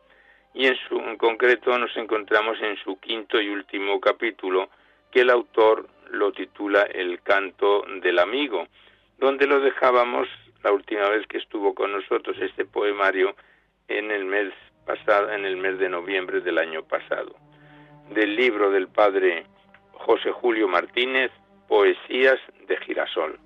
[0.53, 4.69] y en, su, en concreto nos encontramos en su quinto y último capítulo,
[5.11, 8.67] que el autor lo titula El canto del amigo,
[9.19, 10.29] donde lo dejábamos
[10.63, 13.35] la última vez que estuvo con nosotros este poemario
[13.89, 14.53] en el mes
[14.85, 17.35] pasado, en el mes de noviembre del año pasado.
[18.11, 19.47] Del libro del padre
[19.93, 21.31] José Julio Martínez,
[21.69, 23.39] Poesías de Girasol.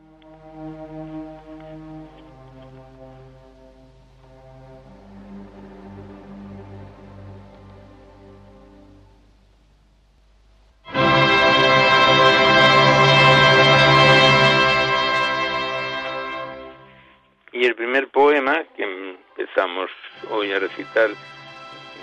[17.65, 19.89] Y el primer poema que empezamos
[20.31, 21.09] hoy a recitar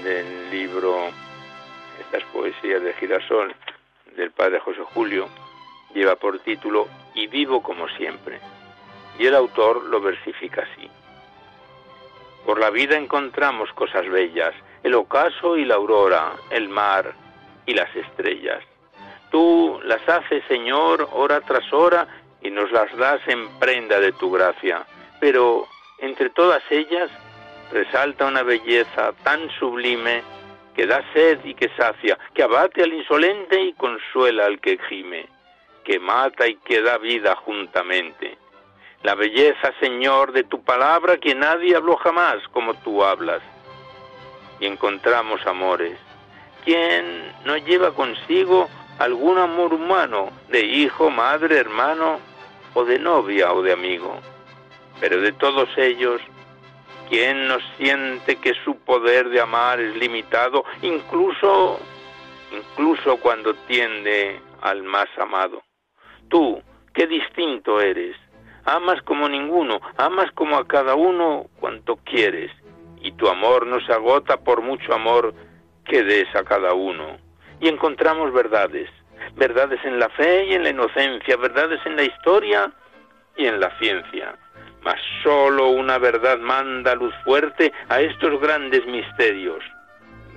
[0.04, 1.10] del libro
[2.00, 3.54] Estas poesías de Girasol
[4.18, 5.30] del padre José Julio
[5.94, 8.40] lleva por título Y vivo como siempre.
[9.20, 10.90] Y el autor lo versifica así.
[12.44, 17.14] Por la vida encontramos cosas bellas, el ocaso y la aurora, el mar
[17.68, 18.64] y las estrellas.
[19.30, 22.08] Tú las haces, Señor, hora tras hora,
[22.42, 24.88] y nos las das en prenda de tu gracia.
[25.22, 25.66] Pero
[26.00, 27.10] entre todas ellas
[27.72, 30.22] resalta una belleza tan sublime
[30.76, 35.30] que da sed y que sacia, que abate al insolente y consuela al que gime
[35.84, 38.38] que mata y que da vida juntamente.
[39.04, 43.42] La belleza, Señor, de tu palabra que nadie habló jamás como tú hablas.
[44.60, 45.98] Y encontramos amores.
[46.64, 48.70] ¿Quién no lleva consigo
[49.00, 52.20] algún amor humano, de hijo, madre, hermano,
[52.76, 54.20] o de novia o de amigo?
[55.02, 56.22] Pero de todos ellos,
[57.10, 61.80] ¿quién no siente que su poder de amar es limitado, incluso,
[62.52, 65.64] incluso cuando tiende al más amado?
[66.30, 66.62] Tú,
[66.94, 68.16] qué distinto eres.
[68.64, 72.52] Amas como ninguno, amas como a cada uno cuanto quieres,
[73.02, 75.34] y tu amor no se agota por mucho amor
[75.84, 77.18] que des a cada uno.
[77.60, 78.88] Y encontramos verdades,
[79.34, 82.72] verdades en la fe y en la inocencia, verdades en la historia
[83.36, 84.38] y en la ciencia.
[84.82, 89.64] Mas solo una verdad manda luz fuerte a estos grandes misterios,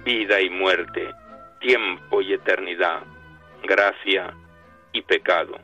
[0.04, 1.14] vida y muerte,
[1.60, 3.02] tiempo y eternidad,
[3.62, 4.34] gracia
[4.92, 5.58] y pecado.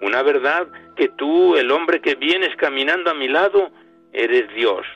[0.00, 0.66] Una verdad
[0.96, 3.70] que tú, el hombre que vienes caminando a mi lado,
[4.12, 4.86] eres Dios,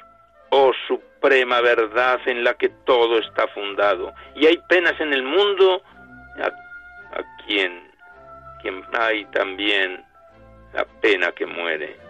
[0.50, 4.12] oh suprema verdad en la que todo está fundado.
[4.34, 5.82] Y hay penas en el mundo
[6.38, 7.88] a, quien,
[8.62, 10.04] quien hay también
[10.72, 12.05] la pena que muere.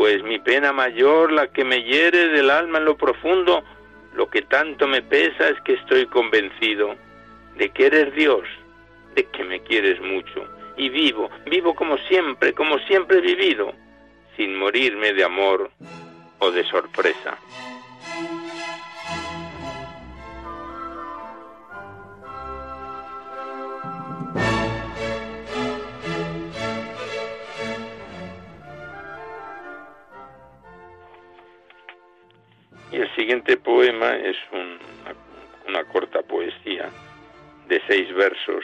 [0.00, 3.62] Pues mi pena mayor, la que me hiere del alma en lo profundo,
[4.14, 6.96] lo que tanto me pesa es que estoy convencido
[7.58, 8.48] de que eres Dios,
[9.14, 10.48] de que me quieres mucho.
[10.78, 13.74] Y vivo, vivo como siempre, como siempre he vivido,
[14.38, 15.70] sin morirme de amor
[16.38, 17.36] o de sorpresa.
[33.00, 34.36] El siguiente poema es
[35.66, 36.90] una, corta poesía
[37.66, 38.62] de seis versos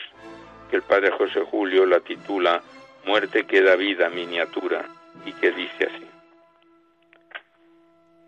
[0.68, 2.62] que el padre José Julio la titula
[3.06, 4.84] Muerte que da vida miniatura
[5.24, 6.06] y que dice así.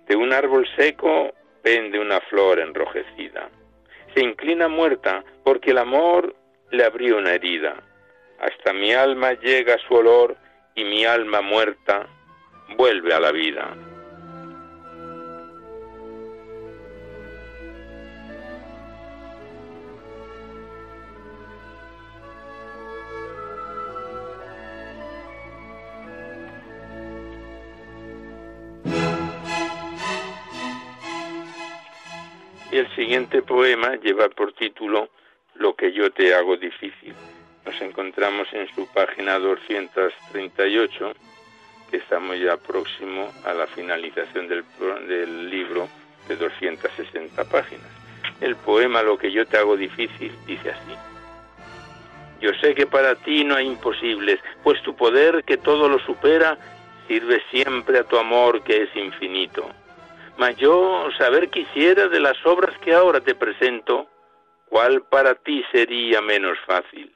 [0.06, 3.50] De un árbol seco pende una flor enrojecida.
[4.14, 6.34] Se inclina muerta porque el amor
[6.70, 7.82] le abrió una herida.
[8.40, 10.38] Hasta mi alma llega su olor
[10.74, 12.06] y mi alma muerta
[12.78, 13.76] vuelve a la vida.
[32.79, 35.09] El siguiente poema lleva por título
[35.55, 37.14] Lo que yo te hago difícil.
[37.64, 41.12] Nos encontramos en su página 238,
[41.91, 44.64] que estamos ya próximo a la finalización del,
[45.09, 45.89] del libro
[46.29, 47.91] de 260 páginas.
[48.41, 50.95] El poema Lo que yo te hago difícil dice así.
[52.41, 56.57] Yo sé que para ti no hay imposibles, pues tu poder que todo lo supera
[57.09, 59.68] sirve siempre a tu amor que es infinito
[60.39, 64.07] mas yo saber quisiera de las obras que ahora te presento,
[64.68, 67.12] cuál para ti sería menos fácil,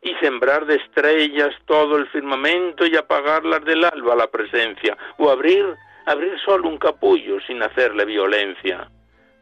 [0.00, 5.66] y sembrar de estrellas todo el firmamento y apagarlas del alba la presencia, o abrir,
[6.06, 8.90] abrir solo un capullo sin hacerle violencia,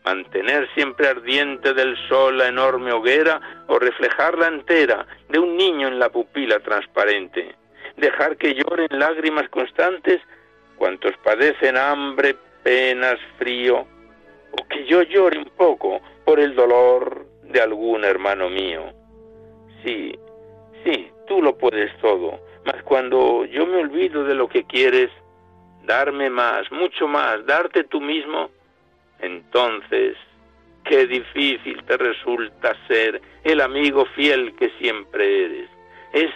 [0.04, 6.00] mantener siempre ardiente del sol la enorme hoguera, o reflejarla entera de un niño en
[6.00, 7.54] la pupila transparente,
[7.96, 10.20] dejar que lloren lágrimas constantes
[10.76, 13.86] cuantos padecen hambre, penas, frío,
[14.52, 18.92] o que yo llore un poco por el dolor de algún hermano mío.
[19.84, 20.18] Sí,
[20.84, 25.10] sí, tú lo puedes todo, mas cuando yo me olvido de lo que quieres,
[25.84, 28.50] darme más, mucho más, darte tú mismo,
[29.20, 30.16] entonces
[30.84, 35.70] qué difícil te resulta ser el amigo fiel que siempre eres.
[36.12, 36.30] Es,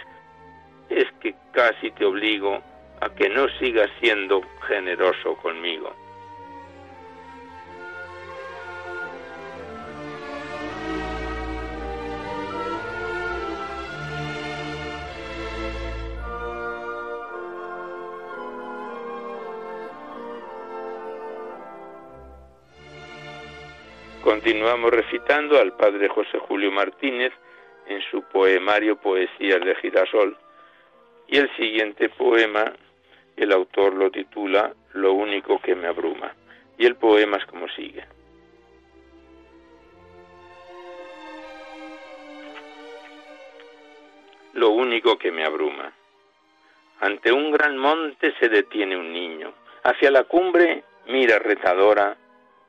[0.89, 2.61] es que casi te obligo
[3.01, 5.93] a que no sigas siendo generoso conmigo.
[24.25, 27.31] Continuamos recitando al padre José Julio Martínez
[27.85, 30.35] en su poemario Poesías de Girasol.
[31.27, 32.73] Y el siguiente poema,
[33.37, 36.33] el autor lo titula Lo único que me abruma.
[36.75, 38.03] Y el poema es como sigue.
[44.53, 45.93] Lo único que me abruma.
[46.99, 49.53] Ante un gran monte se detiene un niño.
[49.83, 52.17] Hacia la cumbre mira retadora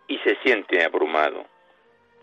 [0.08, 1.44] y se siente abrumado.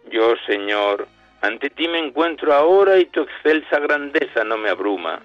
[0.09, 1.07] Yo, Señor,
[1.41, 5.21] ante ti me encuentro ahora y tu excelsa grandeza no me abruma.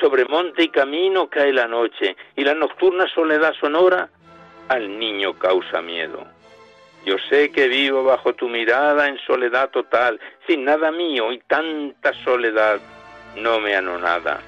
[0.00, 4.08] Sobre monte y camino cae la noche y la nocturna soledad sonora
[4.68, 6.26] al niño causa miedo.
[7.04, 12.12] Yo sé que vivo bajo tu mirada en soledad total, sin nada mío y tanta
[12.24, 12.80] soledad
[13.36, 14.40] no me anonada.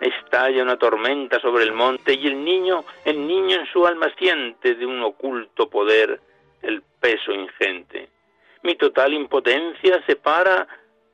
[0.00, 4.74] Estalla una tormenta sobre el monte y el niño, el niño en su alma siente
[4.74, 6.20] de un oculto poder
[6.62, 8.08] el peso ingente.
[8.62, 10.66] Mi total impotencia se para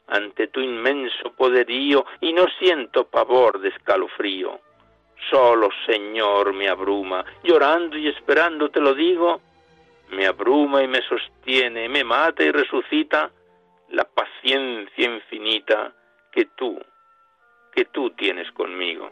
[0.09, 4.61] ante tu inmenso poderío y no siento pavor de escalofrío.
[5.30, 9.40] Solo, Señor, me abruma, llorando y esperando te lo digo,
[10.11, 13.30] me abruma y me sostiene, me mata y resucita
[13.90, 15.92] la paciencia infinita
[16.30, 16.78] que tú,
[17.72, 19.11] que tú tienes conmigo.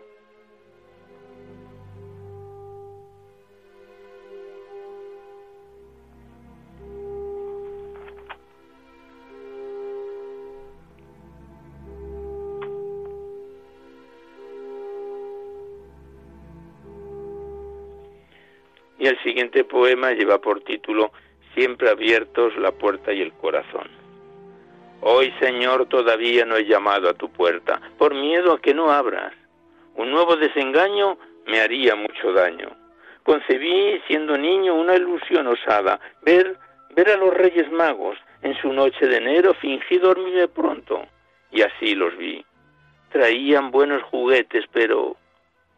[19.04, 21.12] Y el siguiente poema lleva por título
[21.52, 23.86] Siempre abiertos la puerta y el corazón.
[25.02, 29.34] Hoy, Señor, todavía no he llamado a tu puerta, por miedo a que no abras.
[29.94, 32.70] Un nuevo desengaño me haría mucho daño.
[33.24, 36.56] Concebí, siendo niño, una ilusión osada, ver,
[36.96, 41.02] ver a los Reyes Magos en su noche de enero, fingí dormirme pronto,
[41.50, 42.42] y así los vi.
[43.12, 45.14] Traían buenos juguetes, pero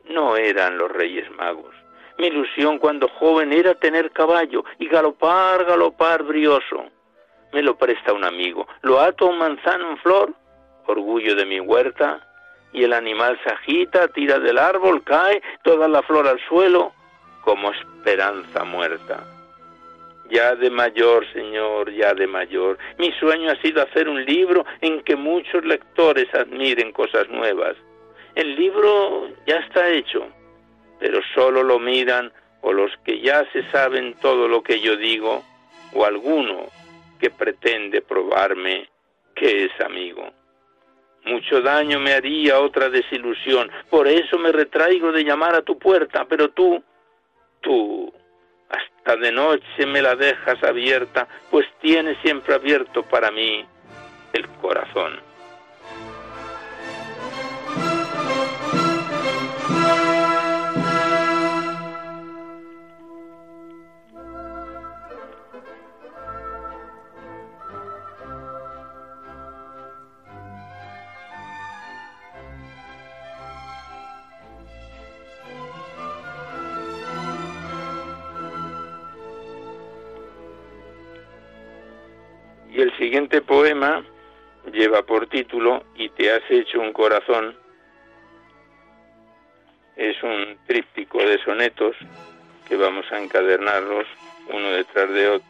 [0.08, 1.74] no eran los Reyes Magos.
[2.18, 6.86] Mi ilusión cuando joven era tener caballo y galopar, galopar brioso.
[7.52, 10.32] Me lo presta un amigo, lo ato a un manzano en flor,
[10.86, 12.26] orgullo de mi huerta,
[12.72, 16.92] y el animal se agita, tira del árbol, cae toda la flor al suelo,
[17.42, 19.24] como esperanza muerta.
[20.28, 25.02] Ya de mayor, Señor, ya de mayor, mi sueño ha sido hacer un libro en
[25.04, 27.76] que muchos lectores admiren cosas nuevas.
[28.34, 30.26] El libro ya está hecho,
[30.98, 32.32] pero solo lo miran
[32.62, 35.44] o los que ya se saben todo lo que yo digo,
[35.92, 36.66] o alguno
[37.20, 38.88] que pretende probarme
[39.34, 40.30] que es amigo.
[41.24, 46.24] Mucho daño me haría otra desilusión, por eso me retraigo de llamar a tu puerta,
[46.28, 46.82] pero tú,
[47.60, 48.12] tú,
[48.68, 53.64] hasta de noche me la dejas abierta, pues tienes siempre abierto para mí
[54.32, 55.20] el corazón.
[83.26, 84.04] Siguiente poema
[84.72, 87.56] lleva por título Y te has hecho un corazón.
[89.96, 91.96] Es un tríptico de sonetos
[92.68, 94.06] que vamos a encadernarlos
[94.52, 95.48] uno detrás de otro.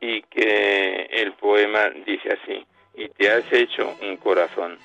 [0.00, 4.78] Y que el poema dice así, y te has hecho un corazón.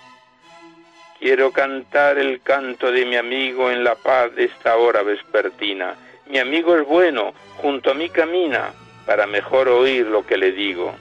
[1.19, 5.95] Quiero cantar el canto de mi amigo en la paz de esta hora vespertina.
[6.27, 8.73] Mi amigo es bueno, junto a mí camina,
[9.07, 10.93] para mejor oír lo que le digo.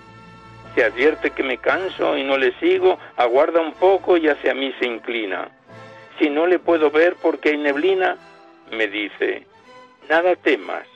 [0.77, 4.75] Se advierte que me canso y no le sigo, aguarda un poco y hacia mí
[4.79, 5.49] se inclina.
[6.19, 8.19] Si no le puedo ver porque hay neblina,
[8.71, 9.47] me dice,
[10.11, 10.87] nada temas,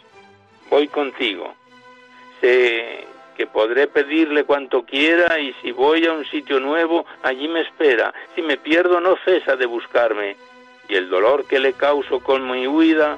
[0.68, 1.54] voy contigo.
[2.42, 7.62] Sé que podré pedirle cuanto quiera y si voy a un sitio nuevo, allí me
[7.62, 8.12] espera.
[8.34, 10.36] Si me pierdo, no cesa de buscarme.
[10.90, 13.16] Y el dolor que le causo con mi huida,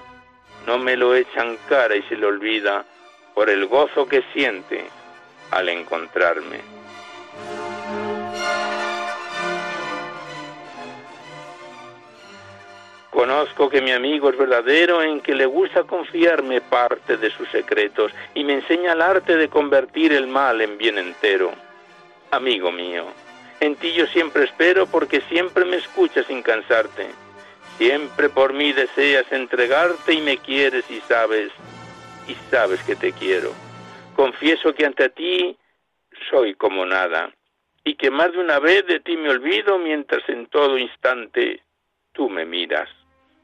[0.69, 2.85] no me lo echan cara y se le olvida
[3.35, 5.02] por el gozo que siente
[5.53, 6.61] al encontrarme.
[13.11, 18.11] Conozco que mi amigo es verdadero en que le gusta confiarme parte de sus secretos
[18.35, 21.53] y me enseña el arte de convertir el mal en bien entero.
[22.31, 23.05] Amigo mío,
[23.61, 27.11] en ti yo siempre espero porque siempre me escuchas sin cansarte.
[27.77, 31.53] Siempre por mí deseas entregarte y me quieres y sabes,
[32.27, 33.53] y sabes que te quiero.
[34.15, 35.57] Confieso que ante ti
[36.31, 37.33] soy como nada
[37.85, 41.63] y que más de una vez de ti me olvido mientras en todo instante
[42.13, 42.89] tú me miras.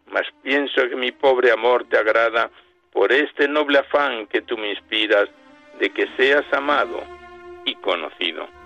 [0.06, 2.50] Mas pienso que mi pobre amor te agrada
[2.92, 5.28] por este noble afán que tú me inspiras
[5.78, 7.02] de que seas amado
[7.64, 8.57] y conocido.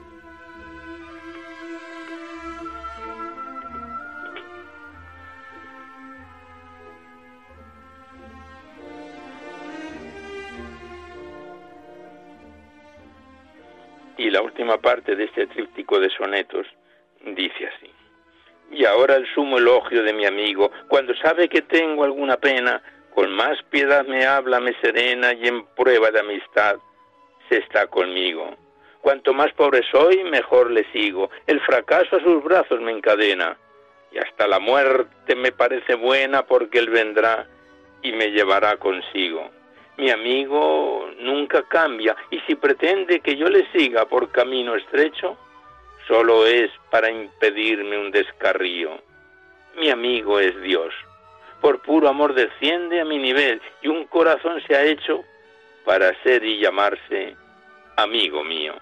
[14.23, 16.65] Y la última parte de este tríptico de sonetos
[17.27, 17.91] dice así.
[18.71, 22.81] Y ahora el sumo elogio de mi amigo, cuando sabe que tengo alguna pena,
[23.17, 26.77] con más piedad me habla, me serena y en prueba de amistad
[27.49, 28.57] se está conmigo.
[29.01, 31.29] Cuanto más pobre soy, mejor le sigo.
[31.49, 33.57] El fracaso a sus brazos me encadena.
[34.13, 37.49] Y hasta la muerte me parece buena porque él vendrá
[38.03, 39.51] y me llevará consigo.
[39.97, 45.37] Mi amigo nunca cambia y si pretende que yo le siga por camino estrecho,
[46.09, 48.99] solo es para impedirme un descarrío.
[49.77, 50.93] Mi amigo es Dios.
[51.61, 55.23] Por puro amor desciende a mi nivel y un corazón se ha hecho
[55.85, 57.37] para ser y llamarse
[57.97, 58.75] amigo mío.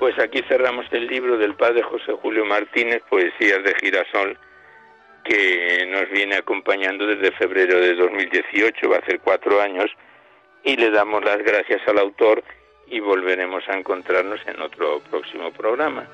[0.00, 4.38] Pues aquí cerramos el libro del padre José Julio Martínez, Poesías de Girasol,
[5.22, 9.90] que nos viene acompañando desde febrero de 2018, va a ser cuatro años,
[10.64, 12.42] y le damos las gracias al autor
[12.86, 16.06] y volveremos a encontrarnos en otro próximo programa.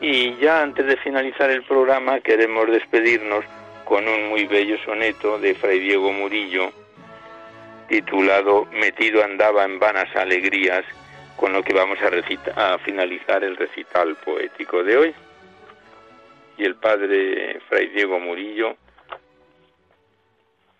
[0.00, 3.44] Y ya antes de finalizar el programa queremos despedirnos
[3.84, 6.72] con un muy bello soneto de Fray Diego Murillo
[7.90, 10.84] titulado Metido andaba en vanas alegrías,
[11.40, 11.98] con lo que vamos
[12.54, 15.14] a, finalizar el recital poético de hoy.
[16.58, 18.76] Y el padre Fray Diego Murillo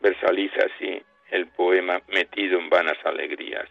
[0.01, 3.67] versaliza así el poema Metido en vanas alegrías.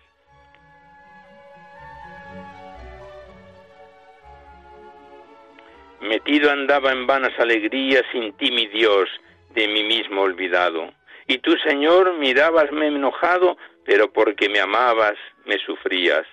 [6.01, 9.09] Metido andaba en vanas alegrías sin ti, mi Dios,
[9.51, 10.91] de mí mismo olvidado.
[11.27, 16.25] Y tú, Señor, mirabasme enojado, pero porque me amabas, me sufrías.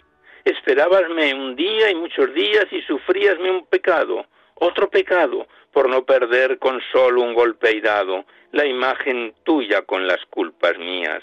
[0.47, 6.61] Esperabasme un día y muchos días y sufríasme un pecado, otro pecado, por no perder
[6.61, 11.21] con solo un golpe dado la imagen tuya con las culpas mías.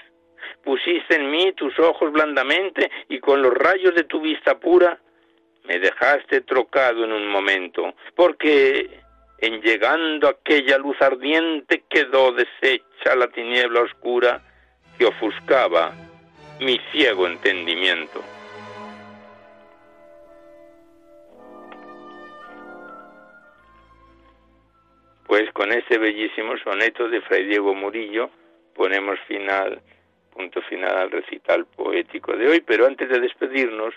[0.62, 5.00] Pusiste en mí tus ojos blandamente y con los rayos de tu vista pura
[5.64, 8.90] me dejaste trocado en un momento, porque
[9.38, 14.42] en llegando aquella luz ardiente quedó deshecha la tiniebla oscura
[14.98, 15.94] que ofuscaba
[16.60, 18.22] mi ciego entendimiento.
[25.26, 28.30] Pues con ese bellísimo soneto de Fray Diego Murillo
[28.76, 29.82] ponemos final,
[30.34, 33.94] punto final al recital poético de hoy, pero antes de despedirnos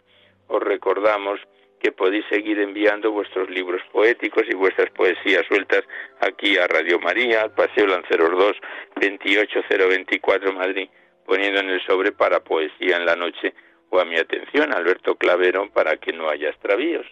[0.49, 1.41] os recordamos
[1.81, 5.85] que podéis seguir enviando vuestros libros poéticos y vuestras poesías sueltas
[6.21, 8.57] aquí a Radio María, al Paseo Lanceros 2,
[8.97, 10.89] 28024 Madrid,
[11.27, 13.53] poniendo en el sobre para poesía en la noche
[13.91, 17.07] o a mi atención, Alberto Clavero, para que no haya extravíos.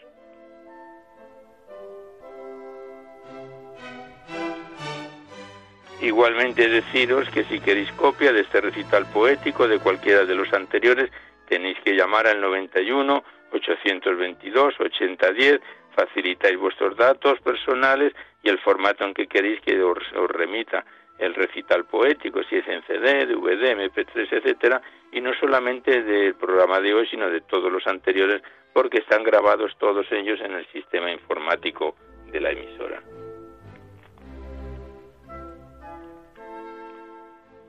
[6.01, 11.11] Igualmente deciros que si queréis copia de este recital poético de cualquiera de los anteriores,
[11.49, 13.22] tenéis que llamar al 91
[13.53, 15.61] 822 8010,
[15.95, 20.84] facilitáis vuestros datos personales y el formato en que queréis que os, remita
[21.18, 24.82] el recital poético, si es en CD, DVD, MP3, etcétera,
[25.12, 28.42] y no solamente del programa de hoy, sino de todos los anteriores,
[28.72, 31.95] porque están grabados todos ellos en el sistema informático
[32.32, 33.01] de la emisora.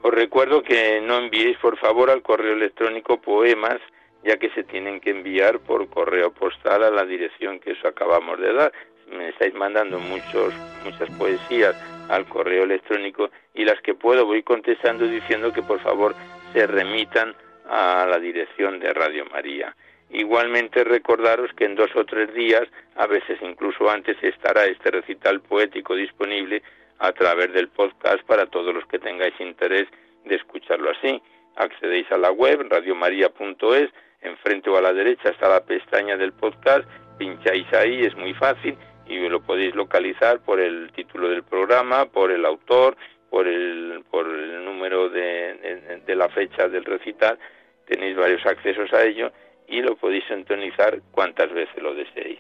[0.06, 3.82] Os recuerdo que no enviéis, por favor, al correo electrónico poemas
[4.24, 8.40] ya que se tienen que enviar por correo postal a la dirección que os acabamos
[8.40, 8.72] de dar.
[9.08, 10.54] Me estáis mandando muchos,
[10.84, 11.76] muchas poesías
[12.08, 16.14] al correo electrónico y las que puedo voy contestando diciendo que por favor
[16.54, 17.36] se remitan
[17.68, 19.76] a la dirección de Radio María.
[20.12, 25.42] Igualmente recordaros que en dos o tres días, a veces incluso antes, estará este recital
[25.42, 26.62] poético disponible
[27.00, 29.88] a través del podcast para todos los que tengáis interés
[30.26, 31.22] de escucharlo así.
[31.56, 33.90] Accedéis a la web radiomaria.es
[34.22, 36.88] enfrente o a la derecha está la pestaña del podcast,
[37.18, 38.78] pincháis ahí, es muy fácil
[39.08, 42.98] y lo podéis localizar por el título del programa, por el autor,
[43.30, 47.38] por el, por el número de, de, la fecha del recital,
[47.86, 49.32] tenéis varios accesos a ello
[49.68, 52.40] y lo podéis sintonizar cuantas veces lo deseéis.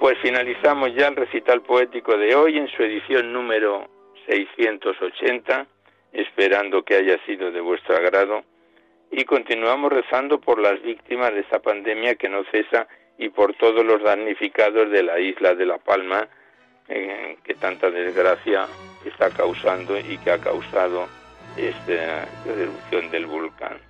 [0.00, 3.86] Pues finalizamos ya el recital poético de hoy en su edición número
[4.26, 5.66] 680
[6.14, 8.42] esperando que haya sido de vuestro agrado
[9.10, 12.88] y continuamos rezando por las víctimas de esta pandemia que no cesa
[13.18, 16.26] y por todos los damnificados de la isla de La Palma
[16.88, 18.68] eh, que tanta desgracia
[19.04, 21.08] está causando y que ha causado
[21.58, 23.89] esta erupción del volcán.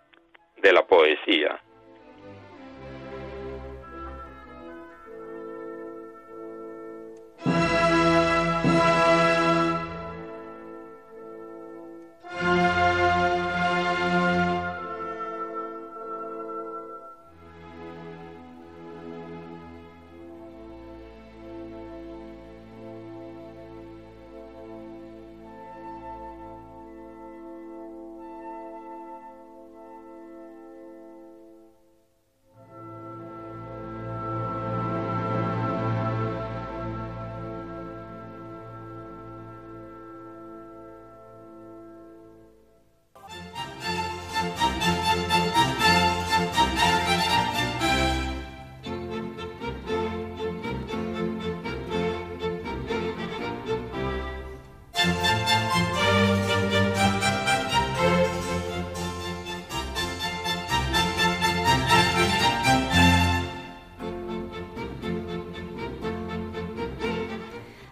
[0.61, 1.59] de la poesía.